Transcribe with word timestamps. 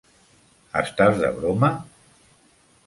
Estàs 0.81 1.21
de 1.21 1.31
broma! 1.37 1.73